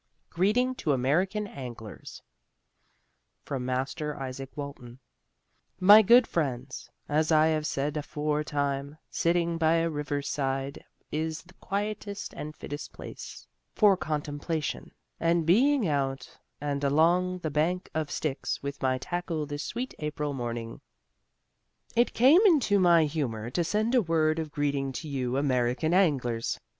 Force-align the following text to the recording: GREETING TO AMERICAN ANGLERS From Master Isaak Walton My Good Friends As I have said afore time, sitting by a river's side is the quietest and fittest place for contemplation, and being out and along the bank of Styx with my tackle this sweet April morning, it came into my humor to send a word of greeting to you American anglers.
GREETING 0.31 0.73
TO 0.73 0.93
AMERICAN 0.93 1.45
ANGLERS 1.45 2.23
From 3.45 3.63
Master 3.67 4.15
Isaak 4.19 4.49
Walton 4.57 4.97
My 5.79 6.01
Good 6.01 6.25
Friends 6.25 6.89
As 7.07 7.31
I 7.31 7.49
have 7.49 7.67
said 7.67 7.95
afore 7.95 8.43
time, 8.43 8.97
sitting 9.11 9.59
by 9.59 9.73
a 9.75 9.91
river's 9.91 10.27
side 10.27 10.83
is 11.11 11.43
the 11.43 11.53
quietest 11.53 12.33
and 12.33 12.55
fittest 12.55 12.93
place 12.93 13.45
for 13.75 13.95
contemplation, 13.95 14.91
and 15.19 15.45
being 15.45 15.87
out 15.87 16.35
and 16.59 16.83
along 16.83 17.37
the 17.37 17.51
bank 17.51 17.87
of 17.93 18.09
Styx 18.09 18.63
with 18.63 18.81
my 18.81 18.97
tackle 18.97 19.45
this 19.45 19.63
sweet 19.63 19.93
April 19.99 20.33
morning, 20.33 20.81
it 21.95 22.15
came 22.15 22.41
into 22.47 22.79
my 22.79 23.05
humor 23.05 23.51
to 23.51 23.63
send 23.63 23.93
a 23.93 24.01
word 24.01 24.39
of 24.39 24.51
greeting 24.51 24.91
to 24.93 25.07
you 25.07 25.37
American 25.37 25.93
anglers. 25.93 26.59